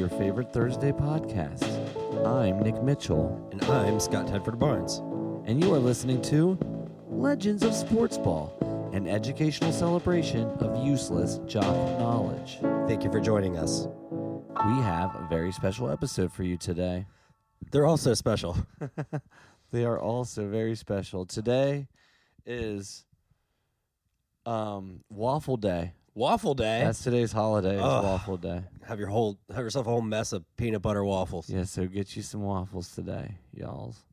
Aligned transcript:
your 0.00 0.08
favorite 0.08 0.50
Thursday 0.50 0.92
podcast. 0.92 1.62
I'm 2.26 2.62
Nick 2.62 2.82
Mitchell, 2.82 3.46
And 3.52 3.62
I'm 3.64 4.00
Scott 4.00 4.26
Tedford 4.26 4.58
Barnes. 4.58 5.02
and 5.46 5.62
you 5.62 5.74
are 5.74 5.78
listening 5.78 6.22
to 6.22 6.58
Legends 7.10 7.62
of 7.64 7.74
Sports 7.74 8.16
Ball, 8.16 8.50
an 8.94 9.06
educational 9.06 9.72
celebration 9.72 10.48
of 10.60 10.82
useless 10.82 11.38
jock 11.46 11.66
knowledge. 11.98 12.60
Thank 12.88 13.04
you 13.04 13.12
for 13.12 13.20
joining 13.20 13.58
us. 13.58 13.88
We 14.64 14.80
have 14.80 15.14
a 15.16 15.26
very 15.28 15.52
special 15.52 15.90
episode 15.90 16.32
for 16.32 16.44
you 16.44 16.56
today. 16.56 17.04
They're 17.70 17.84
also 17.86 18.14
special. 18.14 18.56
They 19.70 19.84
are 19.84 20.00
also 20.00 20.48
very 20.48 20.76
special. 20.76 21.26
Today 21.26 21.88
is 22.46 23.04
um, 24.46 25.04
Waffle 25.10 25.58
Day. 25.58 25.92
Waffle 26.14 26.54
Day. 26.54 26.82
That's 26.84 27.02
today's 27.02 27.32
holiday. 27.32 27.76
Is 27.76 27.82
Ugh. 27.82 28.04
Waffle 28.04 28.36
Day. 28.36 28.62
have 28.86 28.98
your 28.98 29.08
whole 29.08 29.38
have 29.54 29.64
yourself 29.64 29.86
a 29.86 29.90
whole 29.90 30.02
mess 30.02 30.32
of 30.32 30.44
peanut 30.56 30.82
butter 30.82 31.04
waffles. 31.04 31.48
Yeah, 31.48 31.64
so 31.64 31.86
get 31.86 32.16
you 32.16 32.22
some 32.22 32.42
waffles 32.42 32.92
today, 32.94 33.36
y'alls. 33.52 34.04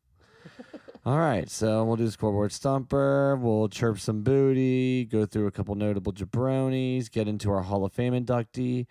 All 1.05 1.17
right, 1.17 1.49
so 1.49 1.83
we'll 1.85 1.95
do 1.95 2.05
the 2.05 2.11
scoreboard 2.11 2.51
stumper. 2.51 3.37
We'll 3.37 3.69
chirp 3.69 3.99
some 3.99 4.23
booty, 4.23 5.05
go 5.05 5.25
through 5.25 5.47
a 5.47 5.51
couple 5.51 5.73
notable 5.75 6.11
jabronis, 6.11 7.09
get 7.09 7.27
into 7.27 7.49
our 7.49 7.61
Hall 7.61 7.85
of 7.85 7.93
Fame 7.93 8.13
inductee, 8.13 8.87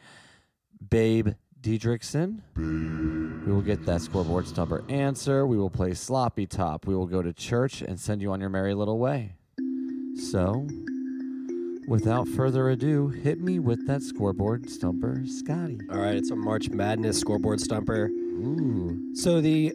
Babe 0.88 1.28
Didrikson. 1.60 2.40
We 2.56 3.52
will 3.52 3.60
get 3.60 3.84
that 3.86 4.00
scoreboard 4.00 4.46
stumper 4.46 4.82
answer. 4.88 5.46
We 5.46 5.56
will 5.58 5.70
play 5.70 5.92
sloppy 5.94 6.46
top. 6.46 6.86
We 6.86 6.94
will 6.96 7.06
go 7.06 7.20
to 7.22 7.32
church 7.32 7.82
and 7.82 8.00
send 8.00 8.22
you 8.22 8.32
on 8.32 8.40
your 8.40 8.50
merry 8.50 8.72
little 8.74 8.98
way. 8.98 9.34
So, 10.16 10.66
without 11.86 12.28
further 12.28 12.70
ado, 12.70 13.08
hit 13.08 13.40
me 13.40 13.58
with 13.58 13.86
that 13.86 14.02
scoreboard 14.02 14.68
stumper, 14.68 15.22
Scotty. 15.26 15.80
All 15.90 15.98
right, 15.98 16.16
it's 16.16 16.30
a 16.30 16.36
March 16.36 16.70
Madness 16.70 17.18
scoreboard 17.18 17.60
stumper. 17.60 18.06
Ooh. 18.06 19.14
So 19.14 19.40
the 19.40 19.74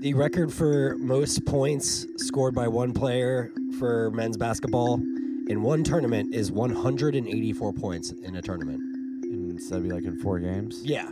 the 0.00 0.14
record 0.14 0.52
for 0.52 0.96
most 0.98 1.44
points 1.44 2.06
scored 2.16 2.54
by 2.54 2.66
one 2.68 2.94
player 2.94 3.52
for 3.78 4.10
men's 4.12 4.38
basketball 4.38 4.94
in 4.94 5.62
one 5.62 5.84
tournament 5.84 6.34
is 6.34 6.50
184 6.50 7.72
points 7.74 8.12
in 8.22 8.36
a 8.36 8.42
tournament. 8.42 8.80
And 9.24 9.60
so 9.60 9.74
that'd 9.74 9.86
be 9.86 9.94
like 9.94 10.04
in 10.04 10.16
four 10.18 10.38
games. 10.38 10.82
Yeah. 10.84 11.10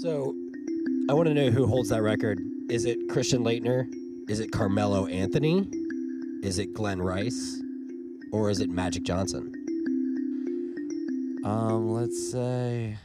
So 0.00 0.34
I 1.08 1.14
want 1.14 1.28
to 1.28 1.34
know 1.34 1.50
who 1.50 1.66
holds 1.66 1.88
that 1.88 2.02
record. 2.02 2.40
Is 2.68 2.84
it 2.84 3.08
Christian 3.08 3.42
Laettner? 3.44 3.86
Is 4.28 4.40
it 4.40 4.52
Carmelo 4.52 5.06
Anthony? 5.06 5.66
Is 6.42 6.58
it 6.58 6.74
Glen 6.74 7.00
Rice? 7.00 7.62
Or 8.32 8.50
is 8.50 8.60
it 8.60 8.70
Magic 8.70 9.02
Johnson? 9.02 9.52
Um, 11.44 11.92
let's 11.92 12.30
say, 12.30 12.98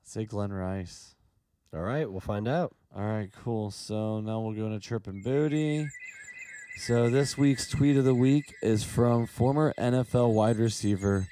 let's 0.00 0.12
say 0.12 0.24
Glen 0.24 0.52
Rice. 0.52 1.14
All 1.72 1.80
right, 1.80 2.10
we'll 2.10 2.20
find 2.20 2.48
out. 2.48 2.74
All 2.94 3.04
right, 3.04 3.30
cool. 3.44 3.70
So 3.70 4.20
now 4.20 4.40
we'll 4.40 4.54
go 4.54 4.66
into 4.66 4.80
Chirp 4.80 5.06
and 5.06 5.22
Booty. 5.22 5.86
So 6.78 7.10
this 7.10 7.36
week's 7.36 7.68
tweet 7.68 7.96
of 7.96 8.04
the 8.04 8.14
week 8.14 8.54
is 8.62 8.84
from 8.84 9.26
former 9.26 9.74
NFL 9.78 10.32
wide 10.32 10.58
receiver 10.58 11.28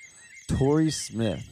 Torrey 0.48 0.90
Smith 0.90 1.48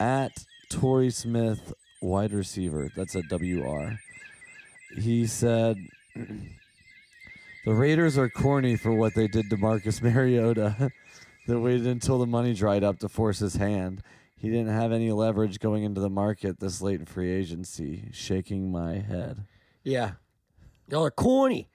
at 0.00 0.44
Torrey 0.70 1.10
Smith 1.10 1.72
wide 2.02 2.32
receiver. 2.32 2.90
That's 2.96 3.14
a 3.14 3.22
WR. 3.30 3.98
He 4.98 5.26
said, 5.26 5.78
"The 7.66 7.74
Raiders 7.74 8.16
are 8.16 8.30
corny 8.30 8.76
for 8.76 8.92
what 8.92 9.14
they 9.14 9.28
did 9.28 9.50
to 9.50 9.58
Marcus 9.58 10.00
Mariota. 10.02 10.90
they 11.46 11.54
waited 11.54 11.86
until 11.86 12.18
the 12.18 12.26
money 12.26 12.54
dried 12.54 12.82
up 12.82 12.98
to 13.00 13.08
force 13.08 13.40
his 13.40 13.56
hand." 13.56 14.02
He 14.38 14.50
didn't 14.50 14.68
have 14.68 14.92
any 14.92 15.10
leverage 15.12 15.58
going 15.60 15.82
into 15.82 16.00
the 16.00 16.10
market 16.10 16.60
this 16.60 16.82
late 16.82 17.00
in 17.00 17.06
free 17.06 17.32
agency. 17.32 18.10
Shaking 18.12 18.70
my 18.70 18.98
head. 18.98 19.44
Yeah. 19.82 20.12
Y'all 20.88 21.04
are 21.06 21.10
corny. 21.10 21.68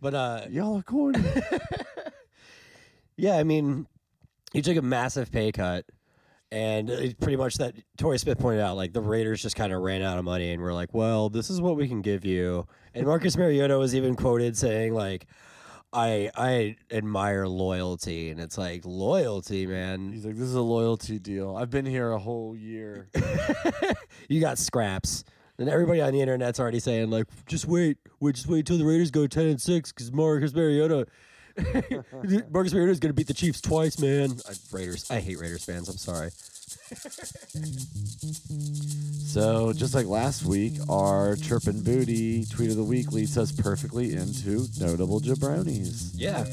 But 0.00 0.14
uh 0.14 0.46
Y'all 0.50 0.78
are 0.78 0.82
corny. 0.82 1.20
yeah, 3.16 3.36
I 3.36 3.44
mean, 3.44 3.86
he 4.52 4.62
took 4.62 4.76
a 4.76 4.82
massive 4.82 5.30
pay 5.30 5.52
cut. 5.52 5.84
And 6.52 6.88
it 6.88 7.18
pretty 7.18 7.36
much 7.36 7.56
that 7.56 7.74
Torrey 7.98 8.18
Smith 8.18 8.38
pointed 8.38 8.60
out, 8.60 8.76
like 8.76 8.92
the 8.92 9.00
Raiders 9.00 9.42
just 9.42 9.56
kind 9.56 9.72
of 9.72 9.82
ran 9.82 10.02
out 10.02 10.18
of 10.18 10.24
money 10.24 10.52
and 10.52 10.62
we're 10.62 10.72
like, 10.72 10.94
well, 10.94 11.28
this 11.28 11.50
is 11.50 11.60
what 11.60 11.76
we 11.76 11.88
can 11.88 12.02
give 12.02 12.24
you. 12.24 12.66
And 12.94 13.06
Marcus 13.06 13.36
Mariota 13.36 13.78
was 13.78 13.94
even 13.94 14.14
quoted 14.14 14.56
saying, 14.56 14.94
like, 14.94 15.26
I 15.92 16.30
I 16.36 16.76
admire 16.90 17.48
loyalty. 17.48 18.30
And 18.30 18.40
it's 18.40 18.56
like, 18.56 18.82
loyalty, 18.84 19.66
man. 19.66 20.12
He's 20.12 20.24
like, 20.24 20.36
this 20.36 20.46
is 20.46 20.54
a 20.54 20.60
loyalty 20.60 21.18
deal. 21.18 21.56
I've 21.56 21.70
been 21.70 21.86
here 21.86 22.12
a 22.12 22.18
whole 22.18 22.56
year. 22.56 23.08
you 24.28 24.40
got 24.40 24.58
scraps. 24.58 25.24
And 25.58 25.70
everybody 25.70 26.02
on 26.02 26.12
the 26.12 26.20
internet's 26.20 26.60
already 26.60 26.80
saying, 26.80 27.10
like, 27.10 27.26
just 27.46 27.66
wait. 27.66 27.96
Wait, 28.20 28.34
just 28.34 28.46
wait 28.46 28.66
till 28.66 28.78
the 28.78 28.84
Raiders 28.84 29.10
go 29.10 29.26
10 29.26 29.46
and 29.46 29.60
6 29.60 29.92
because 29.92 30.12
Marcus 30.12 30.54
Mariota. 30.54 31.06
Marcus 32.50 32.72
Mariota's 32.72 33.00
going 33.00 33.10
to 33.10 33.14
beat 33.14 33.26
the 33.28 33.34
Chiefs 33.34 33.60
twice, 33.60 33.98
man. 33.98 34.36
I, 34.48 34.52
Raiders. 34.72 35.10
I 35.10 35.20
hate 35.20 35.38
Raiders 35.38 35.64
fans. 35.64 35.88
I'm 35.88 35.96
sorry. 35.96 36.30
so 39.26 39.72
just 39.72 39.94
like 39.94 40.06
last 40.06 40.44
week, 40.44 40.74
our 40.88 41.36
Chirpin' 41.36 41.82
Booty 41.82 42.44
tweet 42.44 42.70
of 42.70 42.76
the 42.76 42.84
week 42.84 43.12
leads 43.12 43.38
us 43.38 43.52
perfectly 43.52 44.14
into 44.14 44.66
notable 44.78 45.20
jabronis. 45.20 46.10
Yeah. 46.14 46.44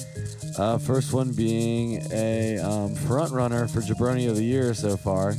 Uh, 0.58 0.78
first 0.78 1.12
one 1.14 1.34
being 1.34 2.02
a 2.12 2.60
um, 2.60 2.96
front 2.96 3.34
runner 3.34 3.68
for 3.68 3.82
jabroni 3.82 4.30
of 4.30 4.38
the 4.38 4.46
year 4.46 4.74
so 4.74 4.96
far, 4.96 5.36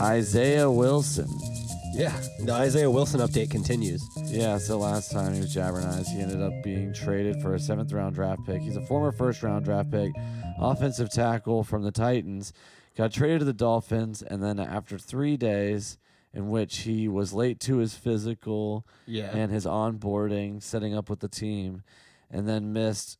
Isaiah 0.00 0.70
Wilson. 0.70 1.28
Yeah. 1.94 2.20
The 2.40 2.52
Isaiah 2.52 2.90
Wilson 2.90 3.20
update 3.20 3.50
continues. 3.50 4.02
Yeah, 4.24 4.58
so 4.58 4.78
last 4.78 5.12
time 5.12 5.32
he 5.32 5.40
was 5.40 5.54
jabbernized, 5.54 6.06
he 6.08 6.20
ended 6.20 6.42
up 6.42 6.52
being 6.62 6.92
traded 6.92 7.40
for 7.40 7.54
a 7.54 7.58
seventh 7.60 7.92
round 7.92 8.14
draft 8.16 8.44
pick. 8.44 8.62
He's 8.62 8.76
a 8.76 8.82
former 8.86 9.12
first 9.12 9.42
round 9.42 9.64
draft 9.64 9.90
pick, 9.90 10.12
offensive 10.58 11.10
tackle 11.10 11.62
from 11.62 11.82
the 11.82 11.92
Titans. 11.92 12.52
Got 12.96 13.12
traded 13.12 13.40
to 13.40 13.44
the 13.44 13.52
Dolphins, 13.52 14.22
and 14.22 14.42
then 14.42 14.58
after 14.58 14.98
three 14.98 15.36
days, 15.36 15.98
in 16.32 16.48
which 16.48 16.78
he 16.78 17.06
was 17.08 17.32
late 17.32 17.60
to 17.60 17.76
his 17.78 17.94
physical 17.94 18.84
Yeah. 19.06 19.30
and 19.36 19.52
his 19.52 19.64
onboarding, 19.66 20.62
setting 20.62 20.94
up 20.96 21.08
with 21.08 21.20
the 21.20 21.28
team, 21.28 21.82
and 22.30 22.48
then 22.48 22.72
missed 22.72 23.18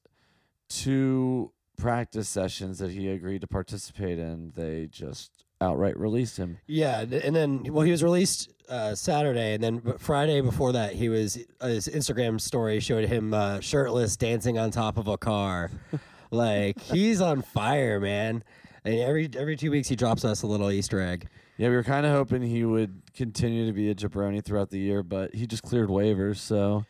two 0.68 1.52
practice 1.76 2.28
sessions 2.28 2.78
that 2.78 2.90
he 2.90 3.08
agreed 3.08 3.40
to 3.42 3.46
participate 3.46 4.18
in, 4.18 4.52
they 4.56 4.86
just 4.86 5.43
outright 5.60 5.98
released 5.98 6.36
him. 6.36 6.58
Yeah, 6.66 7.00
and 7.00 7.34
then 7.34 7.64
well, 7.70 7.84
he 7.84 7.90
was 7.90 8.02
released 8.02 8.50
uh, 8.68 8.94
Saturday, 8.94 9.54
and 9.54 9.62
then 9.62 9.94
Friday 9.98 10.40
before 10.40 10.72
that, 10.72 10.92
he 10.94 11.08
was 11.08 11.38
uh, 11.60 11.68
his 11.68 11.88
Instagram 11.88 12.40
story 12.40 12.80
showed 12.80 13.08
him 13.08 13.34
uh, 13.34 13.60
shirtless 13.60 14.16
dancing 14.16 14.58
on 14.58 14.70
top 14.70 14.96
of 14.96 15.08
a 15.08 15.16
car. 15.18 15.70
like 16.30 16.80
he's 16.80 17.20
on 17.20 17.42
fire, 17.42 18.00
man. 18.00 18.42
And 18.84 19.00
every 19.00 19.30
every 19.36 19.56
two 19.56 19.70
weeks, 19.70 19.88
he 19.88 19.96
drops 19.96 20.24
us 20.24 20.42
a 20.42 20.46
little 20.46 20.70
Easter 20.70 21.00
egg. 21.00 21.28
Yeah, 21.56 21.68
we 21.68 21.76
were 21.76 21.84
kind 21.84 22.04
of 22.04 22.12
hoping 22.12 22.42
he 22.42 22.64
would 22.64 23.00
continue 23.14 23.66
to 23.66 23.72
be 23.72 23.88
a 23.88 23.94
jabroni 23.94 24.44
throughout 24.44 24.70
the 24.70 24.78
year, 24.78 25.02
but 25.04 25.34
he 25.34 25.46
just 25.46 25.62
cleared 25.62 25.88
waivers, 25.88 26.38
so 26.38 26.84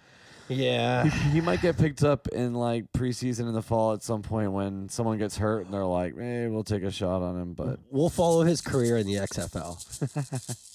Yeah, 0.48 1.04
he, 1.04 1.30
he 1.30 1.40
might 1.40 1.62
get 1.62 1.78
picked 1.78 2.04
up 2.04 2.28
in 2.28 2.54
like 2.54 2.92
preseason 2.92 3.40
in 3.48 3.52
the 3.54 3.62
fall 3.62 3.94
at 3.94 4.02
some 4.02 4.22
point 4.22 4.52
when 4.52 4.88
someone 4.88 5.18
gets 5.18 5.38
hurt 5.38 5.64
and 5.64 5.72
they're 5.72 5.84
like, 5.86 6.18
"Hey, 6.18 6.48
we'll 6.48 6.64
take 6.64 6.82
a 6.82 6.90
shot 6.90 7.22
on 7.22 7.40
him," 7.40 7.54
but 7.54 7.78
we'll 7.90 8.10
follow 8.10 8.42
his 8.42 8.60
career 8.60 8.98
in 8.98 9.06
the 9.06 9.14
XFL. 9.14 10.60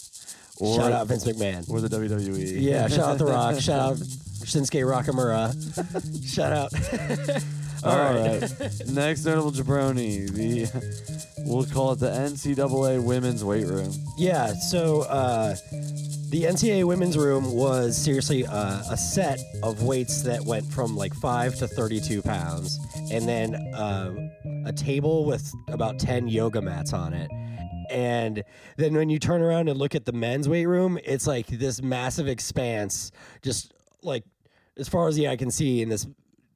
or 0.60 0.76
shout 0.76 0.92
out 0.92 1.08
Vince 1.08 1.26
McMahon. 1.26 1.70
or 1.70 1.82
the 1.82 1.90
WWE. 1.90 2.62
Yeah, 2.62 2.88
shout 2.88 3.00
out 3.00 3.18
The 3.18 3.26
Rock. 3.26 3.56
shout 3.60 3.80
out 3.80 3.98
Shinsuke 3.98 4.84
Nakamura. 4.84 5.54
shout 6.26 6.54
out. 6.54 7.44
All 7.84 7.96
right. 7.96 8.42
Next 8.88 9.24
notable 9.24 9.52
jabroni, 9.52 10.30
the 10.30 11.30
we'll 11.46 11.66
call 11.66 11.94
it 11.94 12.00
the 12.00 12.10
NCAA 12.10 13.02
women's 13.02 13.44
weight 13.44 13.68
room. 13.68 13.94
Yeah, 14.18 14.48
so 14.54 15.02
uh, 15.04 15.56
the 16.30 16.44
NCAA 16.44 16.84
women's 16.86 17.18
room 17.18 17.54
was 17.54 17.96
seriously 17.98 18.46
uh, 18.46 18.82
a 18.92 18.98
set 18.98 19.40
of 19.64 19.84
weights 19.84 20.24
that 20.24 20.44
went 20.44 20.66
from 20.66 20.98
like 20.98 21.14
five 21.16 21.56
to 21.56 21.68
32 21.68 22.22
pounds, 22.22 22.78
and 23.12 23.26
then 23.28 23.56
uh, 23.74 24.14
a 24.66 24.74
table 24.74 25.24
with 25.26 25.50
about 25.70 26.00
10 26.00 26.28
yoga 26.28 26.62
mats 26.62 26.92
on 26.92 27.14
it. 27.14 27.32
And 27.90 28.44
then 28.78 28.94
when 28.94 29.10
you 29.10 29.20
turn 29.20 29.42
around 29.42 29.70
and 29.70 29.78
look 29.78 29.96
at 29.96 30.06
the 30.06 30.12
men's 30.12 30.48
weight 30.48 30.66
room, 30.66 31.00
it's 31.04 31.28
like 31.28 31.48
this 31.48 31.82
massive 31.82 32.28
expanse, 32.28 33.12
just 33.42 33.74
like 34.02 34.24
as 34.78 34.88
far 34.88 35.08
as 35.08 35.16
the 35.16 35.28
eye 35.28 35.36
can 35.36 35.52
see 35.52 35.82
in 35.82 35.90
this 35.90 36.08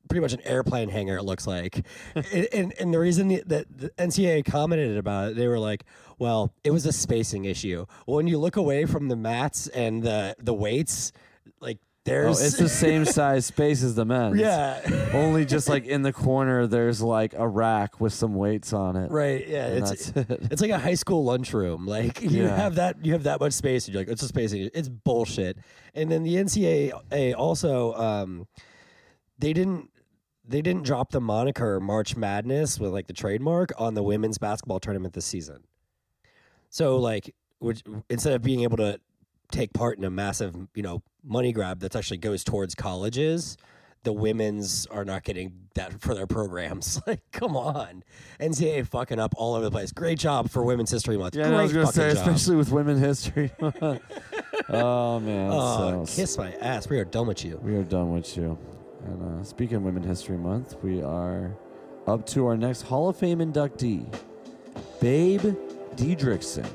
pretty 0.10 0.22
much 0.22 0.34
an 0.34 0.42
airplane 0.42 0.90
hangar 0.90 1.18
it 1.18 1.24
looks 1.24 1.48
like. 1.48 1.86
And, 2.16 2.48
and 2.54 2.74
and 2.80 2.94
the 2.94 3.00
reason 3.00 3.30
that 3.30 3.66
the 3.78 3.90
ncaa 3.98 4.46
commented 4.46 4.98
about 4.98 5.32
it 5.32 5.36
they 5.36 5.48
were 5.48 5.60
like 5.60 5.86
well 6.20 6.54
it 6.64 6.72
was 6.72 6.86
a 6.86 6.92
spacing 6.94 7.46
issue. 7.46 7.86
When 8.06 8.28
you 8.28 8.38
look 8.38 8.56
away 8.56 8.86
from 8.86 9.08
the 9.08 9.16
mats 9.16 9.68
and 9.68 10.04
the 10.04 10.36
the 10.40 10.54
weights 10.54 11.12
like 11.60 11.80
Oh, 12.06 12.30
it's 12.32 12.58
the 12.58 12.68
same 12.68 13.06
size 13.20 13.46
space 13.46 13.82
as 13.82 13.96
the 13.96 14.04
men's. 14.04 14.38
yeah. 14.38 14.82
Only 15.14 15.46
just 15.46 15.70
like 15.70 15.86
in 15.86 16.02
the 16.02 16.12
corner, 16.12 16.68
there's 16.68 17.02
like 17.02 17.34
a 17.34 17.48
rack 17.48 18.02
with 18.02 18.12
some 18.14 18.36
weights 18.36 18.74
on 18.74 18.96
it. 18.98 19.10
Right. 19.10 19.48
Yeah. 19.48 19.68
And 19.68 19.88
It's 19.88 20.10
it. 20.10 20.28
it's 20.52 20.62
like 20.62 20.72
a 20.72 20.80
high 20.80 20.96
school 20.96 21.24
lunchroom. 21.24 21.86
Like 21.86 22.22
you 22.22 22.44
Yeah. 22.44 22.56
have 22.58 22.76
that 22.76 23.06
you 23.06 23.14
have 23.14 23.24
that 23.24 23.40
much 23.40 23.54
space, 23.54 23.86
and 23.88 23.94
you're 23.94 24.02
like, 24.02 24.10
it's 24.10 24.22
a 24.24 24.28
space. 24.28 24.52
It's 24.52 24.90
bullshit. 24.90 25.58
And 25.96 26.12
then 26.12 26.24
the 26.24 26.36
NCAA 26.36 27.36
also, 27.38 27.94
um, 27.94 28.48
they 29.40 29.54
didn't 29.54 29.90
they 30.46 30.62
didn't 30.62 30.84
drop 30.84 31.12
the 31.12 31.22
moniker 31.22 31.80
March 31.80 32.18
Madness 32.18 32.80
with 32.82 32.92
like 32.92 33.08
the 33.08 33.14
trademark 33.14 33.72
on 33.78 33.94
the 33.94 34.04
women's 34.04 34.38
basketball 34.38 34.82
tournament 34.82 35.14
this 35.14 35.26
season. 35.26 35.64
So 36.70 36.98
like, 36.98 37.34
which, 37.60 37.82
instead 38.10 38.34
of 38.34 38.42
being 38.42 38.64
able 38.64 38.76
to 38.78 39.00
take 39.54 39.72
part 39.74 39.98
in 39.98 40.04
a 40.04 40.10
massive, 40.10 40.56
you 40.76 40.84
know, 40.84 41.02
money 41.24 41.52
grab 41.54 41.80
that 41.80 41.96
actually 41.96 42.18
goes 42.18 42.44
towards 42.44 42.76
colleges, 42.76 43.56
the 44.04 44.12
women's 44.12 44.86
are 44.88 45.06
not 45.06 45.24
getting 45.24 45.54
that 45.76 46.02
for 46.02 46.14
their 46.14 46.28
programs. 46.28 47.00
Like, 47.08 47.22
come 47.32 47.56
on, 47.56 48.04
NCAA 48.42 48.86
fucking 48.88 49.20
up 49.20 49.34
all 49.38 49.56
over 49.56 49.64
the 49.64 49.72
place. 49.72 49.92
Great 49.94 50.20
job 50.20 50.50
for 50.50 50.64
Women's 50.64 50.92
History 50.92 51.18
Month. 51.18 51.36
Yeah, 51.36 51.48
Great 51.48 51.58
I 51.60 51.64
was 51.64 51.74
gonna 51.74 51.88
say, 51.88 52.10
job. 52.14 52.18
especially 52.28 52.56
with 52.58 52.72
Women's 52.72 53.00
history. 53.00 53.52
oh 53.62 55.20
man, 55.20 55.50
Oh, 55.54 56.04
so 56.06 56.16
kiss 56.22 56.38
my 56.38 56.52
ass. 56.56 56.90
We 56.90 57.00
are 57.00 57.06
done 57.06 57.28
with 57.28 57.46
you. 57.46 57.60
we 57.64 57.76
are 57.76 57.84
done 57.84 58.12
with 58.14 58.36
you. 58.36 58.58
And 59.06 59.42
uh, 59.42 59.44
speaking 59.44 59.78
of 59.78 59.84
Women 59.84 60.04
History 60.04 60.38
Month, 60.38 60.76
we 60.82 61.02
are 61.02 61.52
up 62.08 62.26
to 62.28 62.48
our 62.48 62.58
next 62.58 62.82
Hall 62.84 63.08
of 63.10 63.16
Fame 63.18 63.40
inductee, 63.40 64.06
Babe 65.00 65.56
Didrikson. 65.96 66.68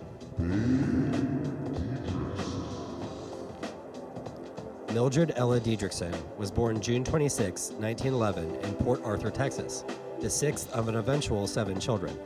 Mildred 4.92 5.34
Ella 5.36 5.60
Didrikson 5.60 6.16
was 6.38 6.50
born 6.50 6.80
June 6.80 7.04
26, 7.04 7.72
1911, 7.72 8.54
in 8.64 8.74
Port 8.76 9.02
Arthur, 9.04 9.30
Texas, 9.30 9.84
the 10.18 10.30
sixth 10.30 10.72
of 10.72 10.88
an 10.88 10.96
eventual 10.96 11.46
seven 11.46 11.78
children. 11.78 12.18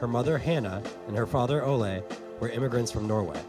Her 0.00 0.08
mother, 0.08 0.36
Hannah, 0.36 0.82
and 1.06 1.16
her 1.16 1.26
father, 1.26 1.64
Ole, 1.64 2.02
were 2.40 2.48
immigrants 2.48 2.90
from 2.90 3.06
Norway. 3.06 3.40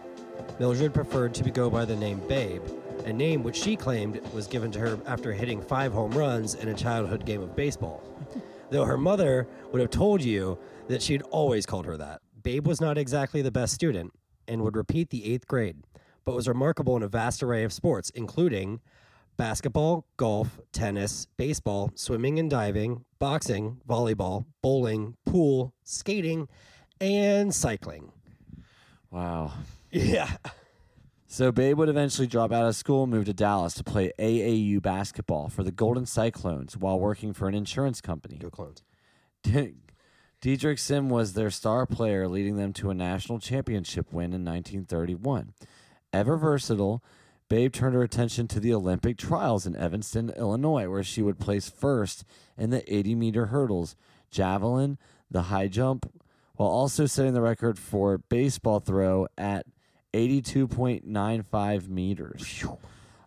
Mildred 0.59 0.93
preferred 0.93 1.33
to 1.33 1.49
go 1.49 1.71
by 1.71 1.85
the 1.85 1.95
name 1.95 2.21
Babe, 2.27 2.61
a 3.05 3.11
name 3.11 3.41
which 3.41 3.55
she 3.55 3.75
claimed 3.75 4.21
was 4.31 4.45
given 4.45 4.71
to 4.73 4.79
her 4.79 4.99
after 5.07 5.33
hitting 5.33 5.59
five 5.59 5.91
home 5.91 6.11
runs 6.11 6.53
in 6.53 6.67
a 6.67 6.75
childhood 6.75 7.25
game 7.25 7.41
of 7.41 7.55
baseball. 7.55 8.03
Though 8.69 8.85
her 8.85 8.97
mother 8.97 9.47
would 9.71 9.81
have 9.81 9.89
told 9.89 10.21
you 10.21 10.59
that 10.87 11.01
she'd 11.01 11.23
always 11.23 11.65
called 11.65 11.87
her 11.87 11.97
that. 11.97 12.21
Babe 12.43 12.67
was 12.67 12.79
not 12.79 12.99
exactly 12.99 13.41
the 13.41 13.51
best 13.51 13.73
student 13.73 14.13
and 14.47 14.61
would 14.61 14.75
repeat 14.75 15.09
the 15.09 15.33
eighth 15.33 15.47
grade, 15.47 15.77
but 16.25 16.35
was 16.35 16.47
remarkable 16.47 16.95
in 16.95 17.03
a 17.03 17.07
vast 17.07 17.43
array 17.43 17.63
of 17.63 17.73
sports, 17.73 18.09
including 18.11 18.79
basketball, 19.37 20.05
golf, 20.17 20.59
tennis, 20.71 21.25
baseball, 21.37 21.91
swimming 21.95 22.37
and 22.39 22.49
diving, 22.49 23.05
boxing, 23.19 23.81
volleyball, 23.87 24.45
bowling, 24.61 25.15
pool, 25.25 25.73
skating, 25.83 26.47
and 26.99 27.53
cycling. 27.53 28.11
Wow. 29.09 29.53
Yeah. 29.91 30.29
So 31.27 31.51
Babe 31.51 31.77
would 31.77 31.89
eventually 31.89 32.27
drop 32.27 32.51
out 32.51 32.67
of 32.67 32.75
school 32.75 33.03
and 33.03 33.11
move 33.11 33.25
to 33.25 33.33
Dallas 33.33 33.73
to 33.75 33.83
play 33.83 34.11
AAU 34.19 34.81
basketball 34.81 35.49
for 35.49 35.63
the 35.63 35.71
Golden 35.71 36.05
Cyclones 36.05 36.75
while 36.75 36.99
working 36.99 37.33
for 37.33 37.47
an 37.47 37.55
insurance 37.55 38.01
company. 38.01 38.37
Go 38.37 38.49
clones. 38.49 38.83
Didrikson 40.41 41.07
was 41.07 41.33
their 41.33 41.49
star 41.49 41.85
player, 41.85 42.27
leading 42.27 42.57
them 42.57 42.73
to 42.73 42.89
a 42.89 42.93
national 42.93 43.39
championship 43.39 44.11
win 44.11 44.33
in 44.33 44.43
1931. 44.43 45.53
Ever 46.13 46.37
versatile, 46.37 47.03
Babe 47.49 47.73
turned 47.73 47.95
her 47.95 48.03
attention 48.03 48.47
to 48.47 48.59
the 48.59 48.73
Olympic 48.73 49.17
trials 49.17 49.65
in 49.65 49.75
Evanston, 49.75 50.29
Illinois, 50.37 50.89
where 50.89 51.03
she 51.03 51.21
would 51.21 51.39
place 51.39 51.69
first 51.69 52.23
in 52.57 52.69
the 52.69 52.93
80 52.93 53.15
meter 53.15 53.47
hurdles, 53.47 53.95
javelin, 54.29 54.97
the 55.29 55.43
high 55.43 55.67
jump, 55.67 56.11
while 56.55 56.69
also 56.69 57.05
setting 57.05 57.33
the 57.33 57.41
record 57.41 57.77
for 57.77 58.17
baseball 58.17 58.79
throw 58.79 59.27
at 59.37 59.65
82.95 60.13 61.89
meters. 61.89 62.65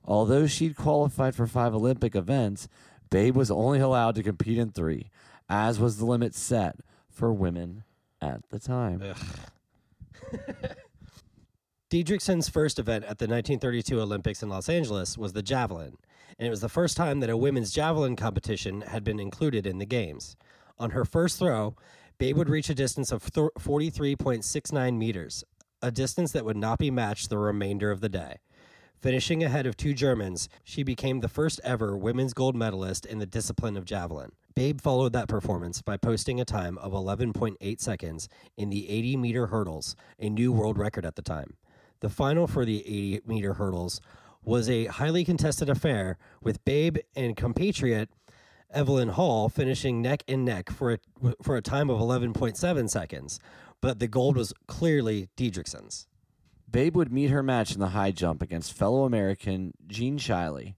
Although 0.05 0.47
she'd 0.47 0.77
qualified 0.77 1.35
for 1.35 1.47
five 1.47 1.75
Olympic 1.75 2.15
events, 2.15 2.69
Babe 3.11 3.37
was 3.37 3.51
only 3.51 3.81
allowed 3.81 4.15
to 4.17 4.23
compete 4.23 4.59
in 4.59 4.71
three, 4.71 5.11
as 5.49 5.79
was 5.79 5.99
the 5.99 6.05
limit 6.05 6.35
set 6.35 6.77
for 7.11 7.33
women 7.33 7.85
at 8.21 8.49
the 8.51 8.59
time. 8.59 9.03
Didrikson's 11.95 12.49
first 12.49 12.81
event 12.81 13.05
at 13.05 13.19
the 13.19 13.29
1932 13.29 14.01
Olympics 14.01 14.43
in 14.43 14.49
Los 14.49 14.69
Angeles 14.69 15.17
was 15.17 15.33
the 15.33 15.45
javelin, 15.45 15.97
and 16.37 16.49
it 16.49 16.51
was 16.51 16.61
the 16.61 16.69
first 16.69 16.97
time 16.97 17.21
that 17.21 17.31
a 17.31 17.37
women's 17.37 17.71
javelin 17.71 18.17
competition 18.17 18.81
had 18.81 19.05
been 19.05 19.21
included 19.21 19.65
in 19.65 19.79
the 19.79 19.87
games. 19.87 20.35
On 20.77 20.91
her 20.91 21.05
first 21.05 21.39
throw, 21.39 21.77
Babe 22.19 22.37
would 22.37 22.49
reach 22.49 22.69
a 22.69 22.75
distance 22.75 23.13
of 23.13 23.33
th- 23.33 23.51
43.69 23.61 24.99
meters, 24.99 25.45
a 25.83 25.93
distance 25.93 26.33
that 26.33 26.45
would 26.45 26.57
not 26.57 26.81
be 26.81 26.91
matched 26.91 27.31
the 27.31 27.39
remainder 27.39 27.93
of 27.93 28.01
the 28.01 28.09
day. 28.09 28.39
Finishing 29.01 29.45
ahead 29.45 29.65
of 29.65 29.77
two 29.77 29.95
Germans, 29.95 30.49
she 30.65 30.83
became 30.83 31.21
the 31.21 31.29
first 31.29 31.61
ever 31.63 31.97
women's 31.97 32.35
gold 32.35 32.57
medalist 32.57 33.07
in 33.07 33.21
the 33.21 33.25
discipline 33.25 33.77
of 33.77 33.85
javelin. 33.85 34.33
Babe 34.57 34.81
followed 34.81 35.13
that 35.13 35.29
performance 35.29 35.81
by 35.81 35.97
posting 35.97 36.41
a 36.41 36.45
time 36.45 36.77
of 36.79 36.91
11.8 36.91 37.81
seconds 37.81 38.29
in 38.57 38.71
the 38.71 38.91
80 38.91 39.17
meter 39.17 39.47
hurdles, 39.47 39.95
a 40.19 40.29
new 40.29 40.51
world 40.51 40.77
record 40.77 41.07
at 41.07 41.15
the 41.15 41.23
time. 41.23 41.55
The 42.05 42.11
final 42.11 42.47
for 42.47 42.67
the 42.67 42.81
80 42.81 43.23
meter 43.27 43.55
hurdles 43.55 43.99
was 44.43 44.69
a 44.69 44.85
highly 44.85 45.25
contested 45.25 45.71
affair, 45.71 46.19
with 46.43 46.63
Babe 46.67 46.99
and 47.17 47.35
compatriot 47.35 48.11
Evelyn 48.71 49.09
Hall 49.09 49.49
finishing 49.49 50.03
neck 50.03 50.23
and 50.29 50.45
neck 50.45 50.69
for 50.69 50.93
a, 50.93 50.99
for 51.43 51.57
a 51.57 51.63
time 51.63 51.89
of 51.89 51.99
11.7 52.01 52.91
seconds, 52.91 53.41
but 53.81 54.01
the 54.01 54.07
gold 54.07 54.37
was 54.37 54.53
clearly 54.67 55.31
Didrikson's. 55.35 56.07
Babe 56.71 56.95
would 56.95 57.11
meet 57.11 57.31
her 57.31 57.43
match 57.43 57.73
in 57.73 57.81
the 57.81 57.89
high 57.89 58.11
jump 58.11 58.43
against 58.43 58.75
fellow 58.75 59.05
American 59.05 59.73
Jean 59.87 60.19
Shiley. 60.19 60.75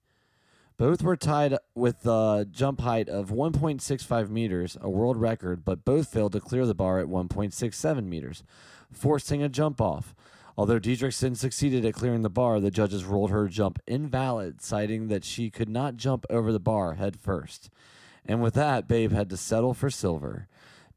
Both 0.76 1.02
were 1.02 1.16
tied 1.16 1.56
with 1.74 2.02
the 2.02 2.46
jump 2.48 2.82
height 2.82 3.08
of 3.08 3.30
1.65 3.30 4.28
meters, 4.28 4.78
a 4.80 4.88
world 4.88 5.16
record, 5.16 5.64
but 5.64 5.84
both 5.84 6.06
failed 6.06 6.34
to 6.34 6.40
clear 6.40 6.66
the 6.66 6.72
bar 6.72 7.00
at 7.00 7.08
1.67 7.08 8.04
meters, 8.04 8.44
forcing 8.92 9.42
a 9.42 9.48
jump 9.48 9.80
off. 9.80 10.14
Although 10.58 10.80
Didrikson 10.80 11.36
succeeded 11.36 11.84
at 11.84 11.94
clearing 11.94 12.22
the 12.22 12.30
bar, 12.30 12.60
the 12.60 12.70
judges 12.70 13.04
ruled 13.04 13.30
her 13.30 13.46
jump 13.46 13.78
invalid, 13.86 14.62
citing 14.62 15.08
that 15.08 15.24
she 15.24 15.50
could 15.50 15.68
not 15.68 15.96
jump 15.96 16.24
over 16.30 16.50
the 16.50 16.60
bar 16.60 16.94
head 16.94 17.18
first. 17.18 17.68
And 18.24 18.42
with 18.42 18.54
that, 18.54 18.88
Babe 18.88 19.12
had 19.12 19.28
to 19.30 19.36
settle 19.36 19.74
for 19.74 19.90
silver. 19.90 20.48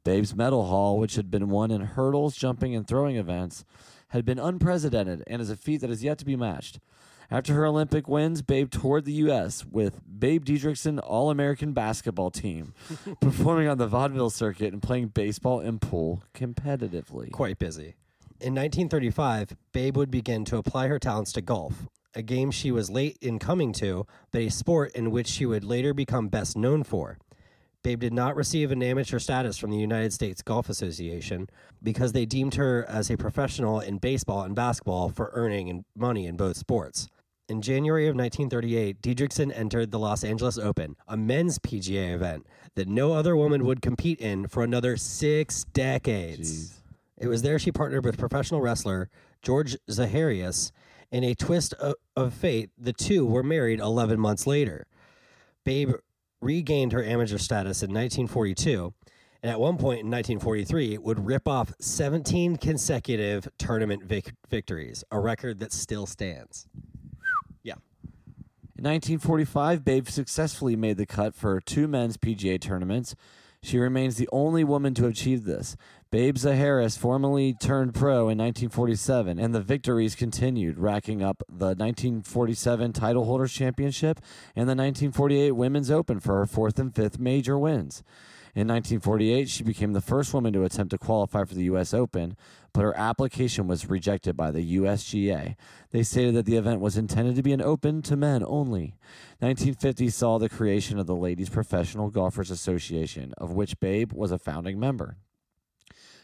Babe's 0.06 0.34
medal 0.34 0.68
haul, 0.68 0.98
which 0.98 1.16
had 1.16 1.30
been 1.30 1.50
won 1.50 1.72
in 1.72 1.82
hurdles, 1.82 2.36
jumping, 2.36 2.74
and 2.74 2.88
throwing 2.88 3.18
events, 3.18 3.66
had 4.10 4.26
been 4.26 4.40
unprecedented 4.40 5.24
and 5.28 5.42
is 5.42 5.50
a 5.50 5.58
feat 5.58 5.82
that 5.82 5.90
is 5.90 6.04
yet 6.04 6.18
to 6.20 6.26
be 6.26 6.38
matched. 6.38 6.80
After 7.30 7.54
her 7.54 7.66
Olympic 7.66 8.08
wins, 8.08 8.42
Babe 8.42 8.72
toured 8.72 9.06
the 9.06 9.14
U.S. 9.14 9.64
with 9.64 10.02
Babe 10.20 10.44
Didrikson 10.44 11.00
All 11.04 11.30
American 11.30 11.74
Basketball 11.74 12.32
Team, 12.32 12.74
performing 13.22 13.68
on 13.68 13.78
the 13.78 13.88
vaudeville 13.88 14.32
circuit 14.32 14.74
and 14.74 14.82
playing 14.82 15.10
baseball 15.10 15.60
and 15.60 15.80
pool 15.80 16.24
competitively. 16.34 17.32
Quite 17.32 17.60
busy. 17.60 17.96
In 18.42 18.56
1935, 18.56 19.58
Babe 19.74 19.98
would 19.98 20.10
begin 20.10 20.46
to 20.46 20.56
apply 20.56 20.88
her 20.88 20.98
talents 20.98 21.34
to 21.34 21.42
golf, 21.42 21.88
a 22.16 22.22
game 22.22 22.52
she 22.52 22.72
was 22.72 22.90
late 22.90 23.18
in 23.20 23.38
coming 23.38 23.74
to, 23.74 24.08
but 24.32 24.42
a 24.42 24.50
sport 24.50 24.94
in 24.94 25.12
which 25.12 25.28
she 25.28 25.46
would 25.46 25.66
later 25.66 25.94
become 25.94 26.30
best 26.30 26.56
known 26.56 26.86
for. 26.86 27.18
Babe 27.84 28.00
did 28.00 28.14
not 28.14 28.38
receive 28.38 28.72
an 28.72 28.82
amateur 28.82 29.20
status 29.20 29.58
from 29.58 29.72
the 29.72 29.78
United 29.78 30.14
States 30.14 30.42
Golf 30.42 30.70
Association 30.70 31.50
because 31.84 32.14
they 32.14 32.26
deemed 32.26 32.56
her 32.56 32.86
as 32.88 33.10
a 33.10 33.18
professional 33.18 33.82
in 33.82 33.98
baseball 33.98 34.44
and 34.44 34.56
basketball 34.56 35.10
for 35.10 35.32
earning 35.34 35.84
money 35.94 36.26
in 36.26 36.38
both 36.38 36.56
sports. 36.56 37.10
In 37.50 37.62
January 37.62 38.08
of 38.08 38.16
1938, 38.16 39.02
Didrikson 39.02 39.52
entered 39.54 39.92
the 39.92 40.00
Los 40.00 40.24
Angeles 40.24 40.58
Open, 40.58 40.96
a 41.10 41.18
men's 41.18 41.60
PGA 41.60 42.14
event 42.14 42.48
that 42.76 42.88
no 42.88 43.12
other 43.12 43.36
woman 43.36 43.66
would 43.66 43.82
compete 43.82 44.22
in 44.22 44.48
for 44.48 44.64
another 44.64 44.96
six 44.96 45.66
decades. 45.74 46.72
Jeez. 46.72 46.80
It 47.20 47.28
was 47.28 47.42
there 47.42 47.60
she 47.60 47.72
partnered 47.72 48.06
with 48.06 48.18
professional 48.18 48.62
wrestler 48.62 49.10
George 49.42 49.78
Zaharias. 49.90 50.72
In 51.12 51.24
a 51.24 51.34
twist 51.34 51.74
of, 52.16 52.34
fate, 52.34 52.70
the 52.78 52.94
two 52.94 53.26
were 53.26 53.44
married 53.44 53.80
11 53.80 54.20
months 54.20 54.46
later. 54.46 54.86
Babe 55.66 55.94
regained 56.40 56.92
her 56.94 57.04
amateur 57.04 57.38
status 57.38 57.82
in 57.82 57.90
1942, 57.90 58.94
and 59.42 59.52
at 59.52 59.60
one 59.60 59.78
point 59.78 60.02
in 60.02 60.12
1943 60.12 61.00
would 61.00 61.26
rip 61.26 61.48
off 61.48 61.74
17 61.82 62.58
consecutive 62.58 63.48
tournament 63.58 64.04
vic- 64.04 64.34
victories, 64.48 65.04
a 65.12 65.20
record 65.20 65.60
that 65.60 65.74
still 65.74 66.06
stands. 66.06 66.68
Yeah. 67.64 67.76
In 68.78 68.86
1945, 68.86 69.84
Babe 69.84 70.08
successfully 70.08 70.76
made 70.76 70.98
the 70.98 71.06
cut 71.08 71.34
for 71.34 71.60
two 71.60 71.88
men's 71.88 72.18
PGA 72.18 72.62
tournaments. 72.62 73.16
She 73.62 73.78
remains 73.78 74.16
the 74.16 74.30
only 74.32 74.64
woman 74.64 74.94
to 74.94 75.08
achieve 75.08 75.44
this. 75.44 75.76
Babe 76.12 76.38
Zaharias 76.38 76.98
formally 76.98 77.54
turned 77.54 77.94
pro 77.94 78.30
in 78.30 78.40
1947, 78.40 79.38
and 79.38 79.54
the 79.54 79.62
victories 79.62 80.16
continued, 80.16 80.80
racking 80.80 81.22
up 81.22 81.44
the 81.48 81.76
1947 81.76 82.94
title 82.94 83.26
holders 83.26 83.54
championship 83.54 84.20
and 84.56 84.68
the 84.68 84.74
1948 84.74 85.52
Women's 85.52 85.92
Open 85.92 86.20
for 86.20 86.40
her 86.40 86.48
fourth 86.48 86.80
and 86.80 86.96
fifth 86.96 87.20
major 87.20 87.60
wins. 87.60 88.02
In 88.56 88.68
1948, 88.68 89.50
she 89.50 89.64
became 89.64 89.94
the 89.94 90.02
first 90.02 90.34
woman 90.34 90.52
to 90.54 90.64
attempt 90.64 90.90
to 90.90 90.98
qualify 90.98 91.44
for 91.44 91.54
the 91.54 91.66
U.S. 91.66 91.94
Open, 91.94 92.36
but 92.74 92.82
her 92.82 92.98
application 92.98 93.68
was 93.68 93.88
rejected 93.88 94.36
by 94.36 94.50
the 94.50 94.78
USGA. 94.78 95.56
They 95.92 96.02
stated 96.02 96.34
that 96.34 96.48
the 96.48 96.58
event 96.58 96.82
was 96.82 96.98
intended 96.98 97.36
to 97.36 97.44
be 97.44 97.54
an 97.54 97.62
open 97.62 98.02
to 98.02 98.18
men 98.18 98.44
only. 98.48 98.96
1950 99.42 100.10
saw 100.10 100.40
the 100.40 100.50
creation 100.50 100.98
of 100.98 101.06
the 101.06 101.16
Ladies 101.16 101.50
Professional 101.50 102.10
Golfers 102.10 102.50
Association, 102.50 103.32
of 103.38 103.52
which 103.52 103.80
Babe 103.80 104.12
was 104.12 104.32
a 104.32 104.40
founding 104.40 104.80
member. 104.80 105.18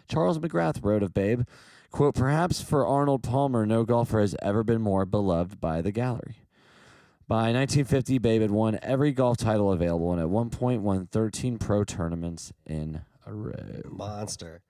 Charles 0.08 0.40
McGrath 0.40 0.84
wrote 0.84 1.04
of 1.04 1.14
Babe, 1.14 1.44
quote, 1.92 2.16
Perhaps 2.16 2.62
for 2.62 2.86
Arnold 2.86 3.24
Palmer, 3.24 3.66
no 3.66 3.84
golfer 3.84 4.20
has 4.20 4.36
ever 4.42 4.64
been 4.64 4.82
more 4.82 5.06
beloved 5.06 5.60
by 5.60 5.82
the 5.82 5.92
gallery. 5.92 6.38
By 7.28 7.52
1950, 7.52 8.20
Babe 8.20 8.42
had 8.42 8.52
won 8.52 8.78
every 8.84 9.12
golf 9.12 9.38
title 9.38 9.72
available 9.72 10.12
and 10.12 10.22
at 10.22 10.30
one 10.30 10.52
point 10.52 10.84
won 10.84 11.08
13 11.08 11.58
pro 11.58 11.84
tournaments 11.84 12.54
in 12.68 13.02
a 13.26 13.34
row. 13.34 13.82
Monster. 13.90 14.62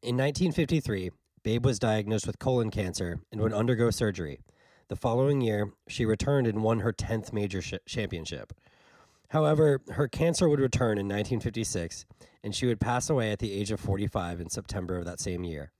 In 0.00 0.16
1953, 0.16 1.10
Babe 1.42 1.64
was 1.64 1.80
diagnosed 1.80 2.26
with 2.26 2.38
colon 2.38 2.70
cancer 2.70 3.20
and 3.32 3.40
would 3.40 3.52
undergo 3.52 3.90
surgery. 3.90 4.38
The 4.88 4.96
following 4.96 5.40
year, 5.40 5.72
she 5.88 6.06
returned 6.06 6.46
and 6.46 6.62
won 6.62 6.80
her 6.80 6.92
10th 6.92 7.32
major 7.32 7.60
sh- 7.60 7.74
championship. 7.84 8.52
However, 9.28 9.82
her 9.90 10.08
cancer 10.08 10.48
would 10.48 10.60
return 10.60 10.98
in 10.98 11.06
1956, 11.06 12.06
and 12.42 12.54
she 12.54 12.66
would 12.66 12.80
pass 12.80 13.10
away 13.10 13.30
at 13.30 13.38
the 13.38 13.52
age 13.52 13.70
of 13.70 13.80
45 13.80 14.40
in 14.40 14.48
September 14.48 14.96
of 14.96 15.04
that 15.04 15.20
same 15.20 15.44
year, 15.44 15.70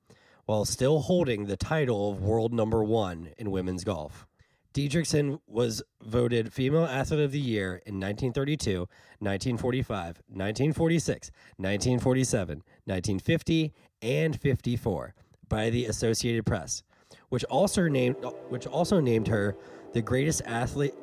while 0.45 0.65
still 0.65 1.01
holding 1.01 1.47
the 1.47 1.57
title 1.57 2.11
of 2.11 2.23
world 2.23 2.53
number 2.53 2.85
one 2.85 3.31
in 3.39 3.51
women's 3.51 3.85
golf. 3.85 4.27
Didrikson 4.75 5.41
was 5.47 5.83
voted 6.03 6.53
Female 6.53 6.85
Athlete 6.85 7.21
of 7.21 7.33
the 7.33 7.41
Year 7.41 7.81
in 7.87 7.95
1932, 7.95 8.81
1945, 9.19 10.05
1946, 10.29 11.31
1947, 11.57 12.59
1950, 12.85 13.73
and 14.03 14.39
54 14.39 15.15
by 15.49 15.71
the 15.71 15.87
Associated 15.87 16.45
Press, 16.45 16.83
which 17.31 17.45
also 17.45 17.89
named 17.89 18.17
which 18.51 18.67
also 18.67 19.01
named 19.01 19.27
her 19.29 19.57
the 19.95 20.03
greatest 20.03 20.43
athlete 20.45 20.95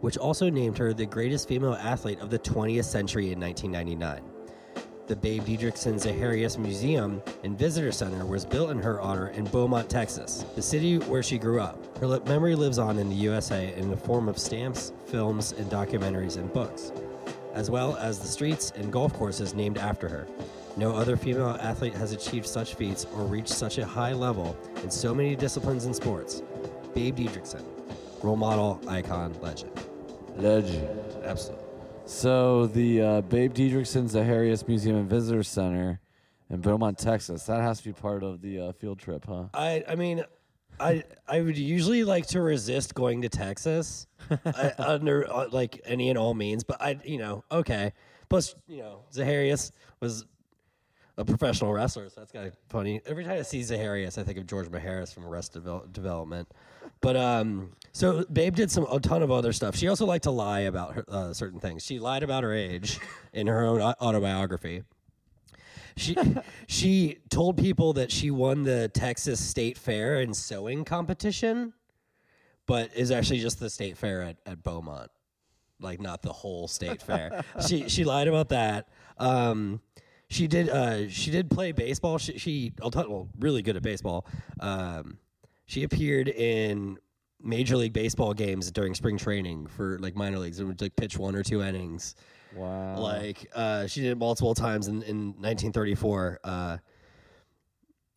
which 0.00 0.18
also 0.18 0.50
named 0.50 0.78
her 0.78 0.92
the 0.92 1.06
greatest 1.06 1.48
female 1.48 1.74
athlete 1.74 2.20
of 2.20 2.30
the 2.30 2.38
20th 2.38 2.84
century 2.84 3.32
in 3.32 3.40
1999. 3.40 4.22
The 5.06 5.14
Babe 5.14 5.44
Didrikson 5.44 6.00
Zaharias 6.00 6.58
Museum 6.58 7.22
and 7.44 7.56
Visitor 7.56 7.92
Center 7.92 8.26
was 8.26 8.44
built 8.44 8.70
in 8.70 8.78
her 8.78 9.00
honor 9.00 9.28
in 9.28 9.44
Beaumont, 9.44 9.88
Texas, 9.88 10.44
the 10.56 10.62
city 10.62 10.98
where 10.98 11.22
she 11.22 11.38
grew 11.38 11.60
up. 11.60 11.96
Her 11.98 12.18
memory 12.26 12.56
lives 12.56 12.80
on 12.80 12.98
in 12.98 13.08
the 13.08 13.14
USA 13.14 13.72
in 13.76 13.88
the 13.88 13.96
form 13.96 14.28
of 14.28 14.36
stamps, 14.36 14.92
films, 15.06 15.52
and 15.52 15.70
documentaries 15.70 16.38
and 16.38 16.52
books, 16.52 16.90
as 17.54 17.70
well 17.70 17.96
as 17.98 18.18
the 18.18 18.26
streets 18.26 18.72
and 18.74 18.92
golf 18.92 19.12
courses 19.12 19.54
named 19.54 19.78
after 19.78 20.08
her. 20.08 20.26
No 20.76 20.92
other 20.92 21.16
female 21.16 21.56
athlete 21.60 21.94
has 21.94 22.10
achieved 22.10 22.46
such 22.46 22.74
feats 22.74 23.06
or 23.14 23.22
reached 23.22 23.50
such 23.50 23.78
a 23.78 23.86
high 23.86 24.12
level 24.12 24.56
in 24.82 24.90
so 24.90 25.14
many 25.14 25.36
disciplines 25.36 25.84
and 25.84 25.94
sports. 25.94 26.42
Babe 26.96 27.16
Didrikson, 27.16 27.62
role 28.24 28.34
model, 28.34 28.80
icon, 28.88 29.36
legend. 29.40 29.85
Legend. 30.36 31.24
Absolutely. 31.24 31.64
So 32.06 32.66
the 32.68 33.02
uh, 33.02 33.20
Babe 33.22 33.52
Didrikson 33.52 34.08
Zaharias 34.08 34.66
Museum 34.68 34.96
and 34.96 35.10
Visitor 35.10 35.42
Center 35.42 36.00
in 36.50 36.60
Beaumont, 36.60 36.98
Texas. 36.98 37.44
That 37.44 37.62
has 37.62 37.78
to 37.78 37.84
be 37.84 37.92
part 37.92 38.22
of 38.22 38.40
the 38.40 38.60
uh, 38.60 38.72
field 38.72 38.98
trip, 38.98 39.24
huh? 39.26 39.46
I 39.54 39.84
I 39.88 39.96
mean, 39.96 40.24
I 40.78 41.04
I 41.26 41.40
would 41.40 41.58
usually 41.58 42.04
like 42.04 42.26
to 42.28 42.40
resist 42.40 42.94
going 42.94 43.22
to 43.22 43.28
Texas 43.28 44.06
I, 44.30 44.72
under 44.78 45.30
uh, 45.32 45.48
like 45.50 45.80
any 45.84 46.08
and 46.08 46.18
all 46.18 46.34
means, 46.34 46.64
but 46.64 46.80
I 46.80 46.98
you 47.04 47.18
know 47.18 47.44
okay. 47.50 47.92
Plus 48.28 48.54
you 48.68 48.78
know 48.78 49.04
Zaharias 49.12 49.72
was 50.00 50.26
a 51.18 51.24
professional 51.24 51.72
wrestler, 51.72 52.08
so 52.08 52.20
that's 52.20 52.32
kind 52.32 52.46
of 52.46 52.56
funny. 52.68 53.00
Every 53.06 53.24
time 53.24 53.38
I 53.38 53.42
see 53.42 53.60
Zaharias, 53.60 54.18
I 54.18 54.22
think 54.22 54.38
of 54.38 54.46
George 54.46 54.68
Maharis 54.68 55.14
from 55.14 55.24
Arrested 55.24 55.64
Devel- 55.64 55.90
Development. 55.92 56.48
But 57.00 57.16
um, 57.16 57.72
so 57.92 58.24
Babe 58.32 58.54
did 58.54 58.70
some 58.70 58.86
a 58.90 59.00
ton 59.00 59.22
of 59.22 59.30
other 59.30 59.52
stuff. 59.52 59.76
She 59.76 59.88
also 59.88 60.06
liked 60.06 60.24
to 60.24 60.30
lie 60.30 60.60
about 60.60 60.94
her, 60.94 61.04
uh, 61.08 61.32
certain 61.32 61.60
things. 61.60 61.84
She 61.84 61.98
lied 61.98 62.22
about 62.22 62.42
her 62.42 62.52
age 62.52 62.98
in 63.32 63.46
her 63.46 63.64
own 63.64 63.80
autobiography. 63.80 64.82
She 65.96 66.16
she 66.66 67.18
told 67.30 67.56
people 67.56 67.94
that 67.94 68.12
she 68.12 68.30
won 68.30 68.64
the 68.64 68.88
Texas 68.88 69.40
State 69.40 69.78
Fair 69.78 70.20
in 70.20 70.34
sewing 70.34 70.84
competition, 70.84 71.72
but 72.66 72.90
is 72.94 73.10
actually 73.10 73.40
just 73.40 73.60
the 73.60 73.70
state 73.70 73.96
fair 73.96 74.22
at, 74.22 74.36
at 74.44 74.62
Beaumont, 74.62 75.10
like 75.80 76.00
not 76.00 76.20
the 76.20 76.32
whole 76.32 76.68
state 76.68 77.00
fair. 77.00 77.44
she 77.66 77.88
she 77.88 78.04
lied 78.04 78.28
about 78.28 78.50
that. 78.50 78.88
Um, 79.16 79.80
she 80.28 80.46
did 80.46 80.68
uh, 80.68 81.08
she 81.08 81.30
did 81.30 81.50
play 81.50 81.72
baseball. 81.72 82.18
She, 82.18 82.36
she 82.38 82.72
well 82.78 83.28
really 83.38 83.62
good 83.62 83.76
at 83.76 83.82
baseball. 83.82 84.26
Um, 84.60 85.18
she 85.66 85.82
appeared 85.82 86.28
in 86.28 86.98
Major 87.42 87.76
League 87.76 87.92
Baseball 87.92 88.32
games 88.32 88.70
during 88.70 88.94
spring 88.94 89.18
training 89.18 89.66
for 89.66 89.98
like 89.98 90.16
minor 90.16 90.38
leagues 90.38 90.58
and 90.58 90.68
would 90.68 90.80
like 90.80 90.96
pitch 90.96 91.18
one 91.18 91.36
or 91.36 91.42
two 91.42 91.62
innings. 91.62 92.14
Wow. 92.54 92.98
Like 92.98 93.50
uh, 93.54 93.86
she 93.86 94.00
did 94.00 94.12
it 94.12 94.18
multiple 94.18 94.54
times 94.54 94.88
in, 94.88 95.02
in 95.02 95.26
1934. 95.38 96.40
Uh, 96.42 96.78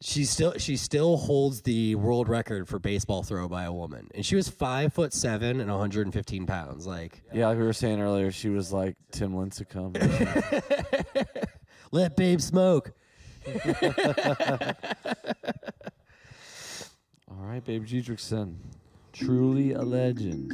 she 0.01 0.23
still 0.23 0.53
she 0.57 0.77
still 0.77 1.17
holds 1.17 1.61
the 1.61 1.95
world 1.95 2.29
record 2.29 2.69
for 2.69 2.79
baseball 2.79 3.21
throw 3.21 3.49
by 3.49 3.65
a 3.65 3.73
woman, 3.73 4.07
and 4.15 4.25
she 4.25 4.37
was 4.37 4.47
five 4.47 4.93
foot 4.93 5.13
seven 5.13 5.59
and 5.59 5.69
115 5.69 6.45
pounds. 6.45 6.87
Like 6.87 7.21
yeah, 7.33 7.47
like 7.47 7.57
we 7.57 7.65
were 7.65 7.73
saying 7.73 7.99
earlier, 7.99 8.31
she 8.31 8.47
was 8.49 8.71
like 8.71 8.95
Tim 9.11 9.33
Lincecum. 9.33 9.97
let 11.91 12.15
babe 12.15 12.39
smoke. 12.39 12.93
Right, 17.49 17.65
Babe 17.65 17.83
Didrikson. 17.83 18.53
Truly 19.11 19.71
a 19.71 19.81
legend. 19.81 20.51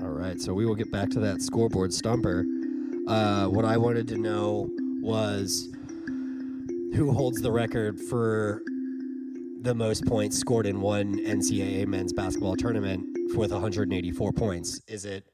All 0.00 0.10
right, 0.10 0.40
so 0.40 0.54
we 0.54 0.64
will 0.64 0.76
get 0.76 0.92
back 0.92 1.10
to 1.10 1.18
that 1.18 1.42
scoreboard 1.42 1.92
stumper. 1.92 2.44
Uh, 3.08 3.48
what 3.48 3.64
I 3.64 3.76
wanted 3.76 4.06
to 4.06 4.16
know 4.16 4.70
was 5.02 5.68
who 6.94 7.10
holds 7.10 7.40
the 7.42 7.50
record 7.50 8.00
for 8.00 8.62
the 9.62 9.74
most 9.74 10.06
points 10.06 10.38
scored 10.38 10.66
in 10.66 10.80
one 10.80 11.18
NCAA 11.18 11.88
men's 11.88 12.12
basketball 12.12 12.54
tournament 12.54 13.04
with 13.34 13.50
184 13.50 14.32
points. 14.34 14.80
Is 14.86 15.04
it 15.04 15.24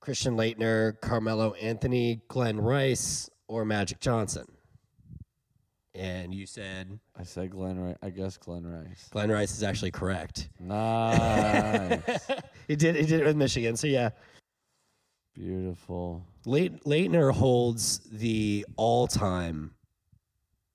Christian 0.00 0.36
Laettner, 0.36 1.00
Carmelo 1.00 1.52
Anthony, 1.54 2.22
Glen 2.26 2.58
Rice, 2.58 3.30
or 3.46 3.64
Magic 3.64 4.00
Johnson? 4.00 4.57
And 5.98 6.32
you 6.32 6.46
said 6.46 6.98
I 7.18 7.24
said 7.24 7.50
Glen 7.50 7.78
Rice. 7.80 7.96
I 8.02 8.10
guess 8.10 8.36
Glen 8.36 8.64
Rice. 8.64 9.08
Glen 9.10 9.30
Rice 9.30 9.52
is 9.52 9.62
actually 9.64 9.90
correct. 9.90 10.48
Nice. 10.60 12.00
he 12.68 12.76
did. 12.76 12.94
He 12.96 13.04
did 13.06 13.20
it 13.20 13.26
with 13.26 13.36
Michigan. 13.36 13.76
So 13.76 13.86
yeah, 13.88 14.10
Beautiful. 15.34 16.24
Leit- 16.46 16.82
Laettner 16.84 17.32
holds 17.32 17.98
the 18.10 18.66
all-time 18.76 19.72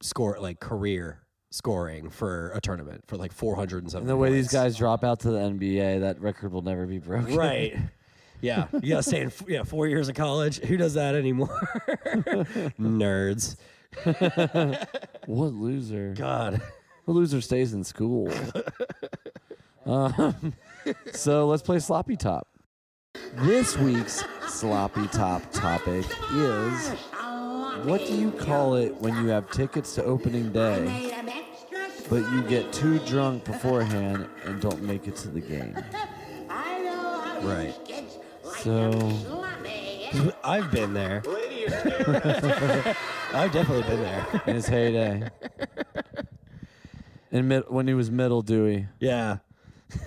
score, 0.02 0.38
like 0.40 0.60
career 0.60 1.20
scoring 1.52 2.10
for 2.10 2.52
a 2.56 2.62
tournament 2.62 3.04
for 3.08 3.18
like 3.18 3.32
400 3.32 3.84
and 3.84 3.92
something. 3.92 4.04
And 4.04 4.10
the 4.10 4.18
way 4.18 4.32
these 4.32 4.52
guys 4.52 4.76
drop 4.78 5.04
out 5.04 5.20
to 5.22 5.32
the 5.32 5.38
NBA, 5.40 6.00
that 6.02 6.20
record 6.22 6.52
will 6.52 6.62
never 6.62 6.86
be 6.86 7.00
broken. 7.00 7.36
right? 7.36 7.78
Yeah, 8.42 8.68
you 8.82 8.90
gotta 8.90 9.04
stay 9.04 9.22
in 9.22 9.28
f- 9.28 9.44
yeah 9.48 9.64
four 9.64 9.88
years 9.88 10.10
of 10.10 10.16
college. 10.16 10.60
Who 10.60 10.76
does 10.76 10.96
that 10.96 11.16
anymore? 11.16 11.58
Nerds. 12.78 13.56
What 15.26 15.54
loser? 15.54 16.14
God. 16.18 16.62
What 17.06 17.14
loser 17.14 17.40
stays 17.40 17.74
in 17.74 17.84
school? 17.84 18.30
um, 19.86 20.54
so 21.14 21.48
let's 21.48 21.64
play 21.64 21.80
sloppy 21.80 22.18
top. 22.18 22.48
This 23.36 23.78
week's 23.78 24.26
sloppy 24.48 25.08
top 25.08 25.50
topic 25.52 26.06
is 26.34 26.90
what 27.86 28.06
do 28.06 28.16
you 28.16 28.32
call 28.32 28.76
it 28.76 28.96
when 28.98 29.16
you 29.16 29.28
have 29.28 29.50
tickets 29.52 29.96
to 29.96 30.04
opening 30.04 30.52
day, 30.52 31.14
but 32.10 32.30
you 32.32 32.42
get 32.44 32.74
too 32.74 33.00
drunk 33.00 33.46
beforehand 33.46 34.28
and 34.46 34.62
don't 34.62 34.82
make 34.82 35.08
it 35.08 35.16
to 35.18 35.30
the 35.30 35.42
game? 35.42 35.76
Right. 37.42 37.74
So 38.58 38.92
I've 40.44 40.72
been 40.72 40.94
there. 40.94 41.24
I've 43.34 43.52
definitely 43.52 43.84
been 43.84 44.02
there. 44.02 44.42
in 44.48 44.56
his 44.56 44.68
heyday, 44.68 45.30
in 47.32 47.48
mid 47.48 47.64
when 47.70 47.88
he 47.88 47.94
was 47.94 48.12
middle 48.12 48.42
Dewey. 48.42 48.88
Yeah. 49.00 49.38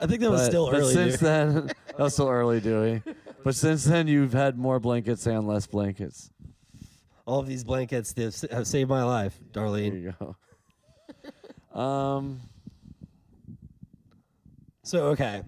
I 0.00 0.06
think 0.06 0.20
that 0.20 0.30
was 0.30 0.42
But, 0.42 0.46
still 0.46 0.66
but 0.70 0.80
early. 0.80 0.92
since 0.94 1.12
dude. 1.14 1.20
then, 1.20 1.66
that 1.66 1.98
was 1.98 2.12
still 2.14 2.28
early 2.28 2.60
Dewey. 2.60 3.02
But 3.42 3.54
since 3.54 3.84
then, 3.84 4.06
you've 4.08 4.32
had 4.32 4.56
more 4.58 4.78
blankets 4.80 5.26
and 5.26 5.46
less 5.46 5.66
blankets. 5.66 6.30
All 7.26 7.40
of 7.40 7.46
these 7.46 7.64
blankets 7.64 8.14
s- 8.16 8.44
have 8.50 8.66
saved 8.66 8.90
my 8.90 9.02
life, 9.02 9.38
Darlene. 9.52 10.02
There 10.02 10.12
Darlene. 10.12 10.34
you 11.22 11.34
go. 11.74 11.80
um, 11.80 12.40
So 14.82 15.06
okay, 15.08 15.42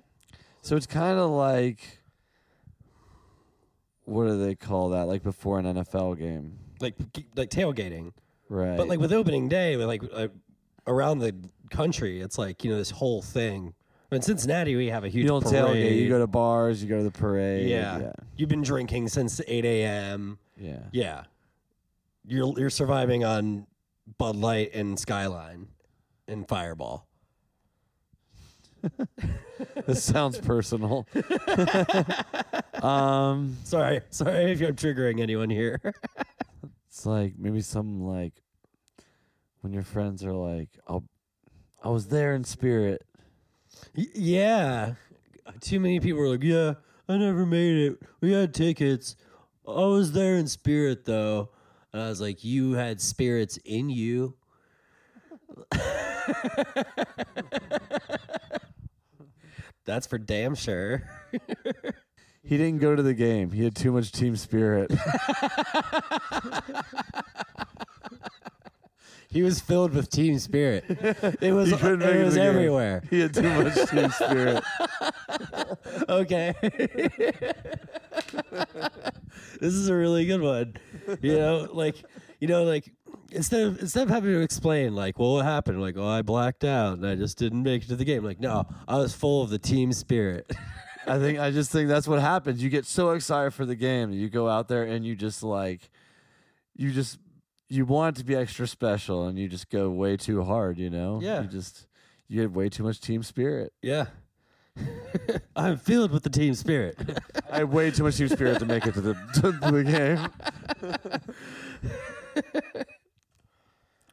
so 0.62 0.76
it's 0.76 0.86
kind 0.86 1.18
of 1.18 1.30
like, 1.30 2.00
what 4.04 4.26
do 4.26 4.42
they 4.44 4.54
call 4.54 4.90
that? 4.90 5.06
Like 5.06 5.22
before 5.22 5.58
an 5.58 5.66
NFL 5.66 6.18
game, 6.18 6.58
like 6.80 6.94
like 7.36 7.50
tailgating, 7.50 8.12
right? 8.48 8.76
but 8.76 8.88
like 8.88 8.98
with 8.98 9.12
opening 9.12 9.48
day, 9.48 9.76
like 9.76 10.02
uh, 10.12 10.28
around 10.86 11.18
the 11.18 11.34
country, 11.70 12.20
it's 12.20 12.38
like 12.38 12.64
you 12.64 12.70
know 12.70 12.76
this 12.76 12.90
whole 12.90 13.22
thing. 13.22 13.74
In 14.12 14.22
Cincinnati, 14.22 14.76
we 14.76 14.86
have 14.86 15.04
a 15.04 15.08
huge. 15.08 15.24
you 15.24 15.28
don't 15.28 15.42
parade. 15.42 15.64
tailgate. 15.64 16.00
You 16.00 16.08
go 16.08 16.18
to 16.20 16.28
bars. 16.28 16.82
You 16.82 16.88
go 16.88 16.98
to 16.98 17.02
the 17.02 17.10
parade. 17.10 17.68
Yeah. 17.68 17.98
yeah, 17.98 18.12
You've 18.36 18.48
been 18.48 18.62
drinking 18.62 19.08
since 19.08 19.40
eight 19.48 19.64
a.m. 19.64 20.38
yeah. 20.56 20.78
Yeah, 20.92 21.24
you're 22.24 22.58
you're 22.58 22.70
surviving 22.70 23.24
on 23.24 23.66
Bud 24.18 24.36
Light 24.36 24.72
and 24.74 24.98
Skyline 24.98 25.68
and 26.28 26.46
Fireball. 26.48 27.06
this 29.86 30.04
sounds 30.04 30.38
personal. 30.38 31.06
um, 32.82 33.56
Sorry, 33.64 34.00
sorry 34.10 34.52
if 34.52 34.60
I'm 34.60 34.76
triggering 34.76 35.20
anyone 35.20 35.50
here. 35.50 35.80
it's 36.96 37.04
like 37.04 37.34
maybe 37.36 37.60
some 37.60 38.00
like 38.00 38.32
when 39.60 39.74
your 39.74 39.82
friends 39.82 40.24
are 40.24 40.32
like, 40.32 40.70
"I'll, 40.88 41.04
I 41.84 41.90
was 41.90 42.06
there 42.06 42.34
in 42.34 42.42
spirit." 42.42 43.04
Y- 43.94 44.06
yeah, 44.14 44.94
too 45.60 45.78
many 45.78 46.00
people 46.00 46.20
were 46.20 46.30
like, 46.30 46.42
"Yeah, 46.42 46.76
I 47.06 47.18
never 47.18 47.44
made 47.44 47.76
it. 47.76 47.98
We 48.22 48.32
had 48.32 48.54
tickets. 48.54 49.14
I 49.68 49.84
was 49.84 50.12
there 50.12 50.36
in 50.36 50.46
spirit, 50.46 51.04
though." 51.04 51.50
And 51.92 52.00
I 52.00 52.08
was 52.08 52.22
like, 52.22 52.42
"You 52.42 52.72
had 52.72 52.98
spirits 53.02 53.58
in 53.66 53.90
you." 53.90 54.38
That's 59.84 60.06
for 60.06 60.16
damn 60.16 60.54
sure. 60.54 61.02
He 62.46 62.56
didn't 62.56 62.78
go 62.80 62.94
to 62.94 63.02
the 63.02 63.14
game. 63.14 63.50
He 63.50 63.64
had 63.64 63.74
too 63.74 63.92
much 63.92 64.12
team 64.12 64.36
spirit. 64.36 64.90
He 69.28 69.42
was 69.42 69.60
filled 69.60 69.92
with 69.92 70.08
team 70.08 70.38
spirit. 70.38 70.84
It 70.88 71.52
was 71.52 71.70
He 71.70 71.76
couldn't 71.76 71.98
make 71.98 72.08
it 72.08 72.16
it 72.16 72.24
was 72.24 72.34
the 72.34 72.40
game. 72.40 72.48
everywhere. 72.48 73.02
he 73.10 73.20
had 73.20 73.34
too 73.34 73.42
much 73.42 73.74
team 73.90 74.10
spirit. 74.10 74.64
Okay. 76.08 76.54
this 79.60 79.74
is 79.74 79.88
a 79.88 79.94
really 79.94 80.24
good 80.24 80.40
one. 80.40 80.74
You 81.20 81.38
know, 81.38 81.68
like 81.72 81.96
you 82.40 82.48
know, 82.48 82.64
like 82.64 82.90
instead 83.30 83.66
of 83.66 83.80
instead 83.80 84.04
of 84.04 84.08
having 84.08 84.30
to 84.32 84.40
explain 84.40 84.94
like, 84.94 85.18
well, 85.18 85.34
what 85.34 85.44
happened? 85.44 85.82
Like, 85.82 85.96
oh, 85.98 86.06
I 86.06 86.22
blacked 86.22 86.64
out 86.64 86.94
and 86.94 87.06
I 87.06 87.14
just 87.16 87.36
didn't 87.38 87.62
make 87.62 87.82
it 87.82 87.88
to 87.88 87.96
the 87.96 88.04
game. 88.04 88.24
Like, 88.24 88.40
no, 88.40 88.66
I 88.88 88.96
was 88.96 89.14
full 89.14 89.42
of 89.42 89.50
the 89.50 89.58
team 89.58 89.92
spirit. 89.92 90.50
I 91.06 91.18
think 91.18 91.38
I 91.38 91.50
just 91.50 91.70
think 91.70 91.88
that's 91.88 92.08
what 92.08 92.20
happens. 92.20 92.62
You 92.62 92.68
get 92.68 92.84
so 92.86 93.10
excited 93.10 93.52
for 93.54 93.64
the 93.64 93.76
game 93.76 94.12
you 94.12 94.28
go 94.28 94.48
out 94.48 94.68
there 94.68 94.82
and 94.82 95.04
you 95.06 95.14
just 95.14 95.42
like 95.42 95.90
you 96.74 96.90
just 96.90 97.18
you 97.68 97.84
want 97.84 98.16
it 98.16 98.20
to 98.20 98.26
be 98.26 98.34
extra 98.34 98.66
special 98.66 99.26
and 99.26 99.38
you 99.38 99.48
just 99.48 99.70
go 99.70 99.90
way 99.90 100.16
too 100.16 100.42
hard, 100.44 100.78
you 100.78 100.90
know? 100.90 101.20
Yeah. 101.22 101.42
You 101.42 101.48
just 101.48 101.86
you 102.28 102.42
have 102.42 102.54
way 102.54 102.68
too 102.68 102.82
much 102.82 103.00
team 103.00 103.22
spirit. 103.22 103.72
yeah. 103.82 104.06
I'm 105.56 105.78
filled 105.78 106.10
with 106.10 106.22
the 106.22 106.28
team 106.28 106.52
spirit. 106.54 106.98
I 107.50 107.58
had 107.58 107.72
way 107.72 107.90
too 107.90 108.02
much 108.02 108.18
team 108.18 108.28
spirit 108.28 108.58
to 108.58 108.66
make 108.66 108.86
it 108.86 108.92
to 108.94 109.00
the 109.00 109.14
to 109.34 109.52
the 109.52 109.82
game. 109.84 111.22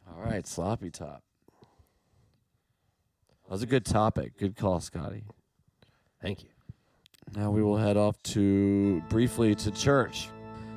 All 0.08 0.24
right, 0.24 0.48
sloppy 0.48 0.90
top. 0.90 1.22
That 3.44 3.52
was 3.52 3.62
a 3.62 3.68
good 3.68 3.86
topic. 3.86 4.38
Good 4.38 4.56
call, 4.56 4.80
Scotty. 4.80 5.26
Thank 6.22 6.44
you. 6.44 6.50
Now 7.36 7.50
we 7.50 7.64
will 7.64 7.78
head 7.78 7.98
off 7.98 8.22
to 8.24 9.02
briefly 9.10 9.56
to 9.56 9.72
church. 9.72 10.30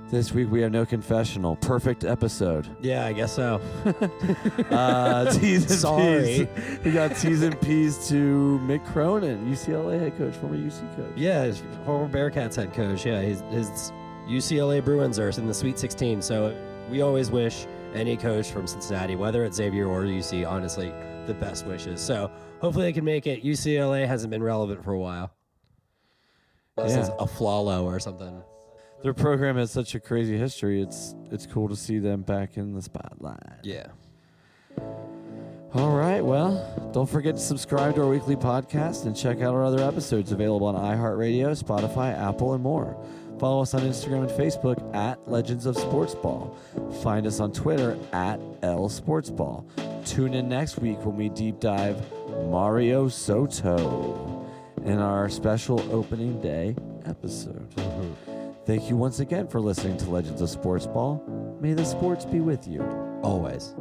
This 0.08 0.32
week 0.32 0.50
we 0.50 0.60
have 0.62 0.72
no 0.72 0.86
confessional. 0.86 1.56
Perfect 1.56 2.04
episode. 2.04 2.66
Yeah, 2.80 3.04
I 3.04 3.12
guess 3.12 3.34
so. 3.34 3.60
Uh, 4.70 5.30
T's 5.32 5.70
and 5.70 5.80
Sorry. 5.80 6.48
P's. 6.54 6.78
We 6.84 6.92
got 6.92 7.14
T's 7.16 7.42
and 7.42 7.60
P's 7.60 8.08
to 8.08 8.60
Mick 8.64 8.84
Cronin, 8.86 9.46
UCLA 9.50 9.98
head 10.00 10.16
coach, 10.16 10.34
former 10.36 10.56
UC 10.56 10.96
coach. 10.96 11.12
Yeah, 11.16 11.52
former 11.84 12.08
Bearcats 12.08 12.56
head 12.56 12.72
coach. 12.72 13.04
Yeah, 13.04 13.20
his, 13.20 13.40
his 13.50 13.92
UCLA 14.28 14.84
Bruins 14.84 15.18
are 15.18 15.28
in 15.28 15.46
the 15.46 15.54
Sweet 15.54 15.78
16. 15.78 16.22
So 16.22 16.56
we 16.90 17.02
always 17.02 17.30
wish 17.30 17.66
any 17.94 18.16
coach 18.16 18.50
from 18.50 18.66
Cincinnati, 18.66 19.16
whether 19.16 19.44
it's 19.44 19.56
Xavier 19.56 19.86
or 19.86 20.02
UC, 20.02 20.48
honestly, 20.48 20.92
the 21.26 21.34
best 21.34 21.66
wishes. 21.66 22.00
So 22.00 22.30
hopefully 22.60 22.86
they 22.86 22.92
can 22.92 23.04
make 23.04 23.26
it. 23.26 23.44
UCLA 23.44 24.06
hasn't 24.06 24.30
been 24.30 24.42
relevant 24.42 24.82
for 24.82 24.92
a 24.92 24.98
while. 24.98 25.35
Unless 26.76 26.92
Yeah. 26.92 27.00
it's 27.00 27.08
a 27.18 27.26
Flalo 27.26 27.84
or 27.84 27.98
something. 27.98 28.42
Their 29.02 29.14
program 29.14 29.56
has 29.56 29.70
such 29.70 29.94
a 29.94 30.00
crazy 30.00 30.36
history. 30.36 30.82
It's 30.82 31.14
it's 31.30 31.46
cool 31.46 31.68
to 31.68 31.76
see 31.76 31.98
them 31.98 32.22
back 32.22 32.56
in 32.56 32.74
the 32.74 32.82
spotlight. 32.82 33.38
Yeah. 33.62 33.86
All 35.74 35.90
right. 35.96 36.24
Well, 36.24 36.90
don't 36.92 37.08
forget 37.08 37.34
to 37.36 37.40
subscribe 37.40 37.94
to 37.96 38.02
our 38.02 38.08
weekly 38.08 38.36
podcast 38.36 39.04
and 39.04 39.14
check 39.16 39.38
out 39.42 39.54
our 39.54 39.64
other 39.64 39.82
episodes 39.82 40.32
available 40.32 40.66
on 40.66 40.74
iHeartRadio, 40.74 41.62
Spotify, 41.62 42.16
Apple, 42.18 42.54
and 42.54 42.62
more. 42.62 42.96
Follow 43.38 43.60
us 43.62 43.74
on 43.74 43.82
Instagram 43.82 44.28
and 44.28 44.30
Facebook 44.30 44.94
at 44.94 45.28
Legends 45.30 45.66
of 45.66 45.76
Sports 45.76 46.14
Ball. 46.14 46.56
Find 47.02 47.26
us 47.26 47.38
on 47.40 47.52
Twitter 47.52 47.98
at 48.12 48.40
L 48.62 48.88
Sports 48.88 49.28
Ball. 49.28 49.66
Tune 50.06 50.32
in 50.32 50.48
next 50.48 50.78
week 50.78 51.04
when 51.04 51.16
we 51.16 51.28
deep 51.28 51.60
dive 51.60 52.00
Mario 52.48 53.08
Soto 53.08 54.35
in 54.86 54.98
our 55.00 55.28
special 55.28 55.80
opening 55.92 56.40
day 56.40 56.76
episode. 57.04 57.68
Thank 58.64 58.88
you 58.88 58.96
once 58.96 59.20
again 59.20 59.48
for 59.48 59.60
listening 59.60 59.96
to 59.98 60.10
Legends 60.10 60.40
of 60.40 60.48
Sports 60.48 60.86
Ball. 60.86 61.22
May 61.60 61.72
the 61.72 61.84
sports 61.84 62.24
be 62.24 62.40
with 62.40 62.66
you. 62.66 62.82
Always. 63.22 63.74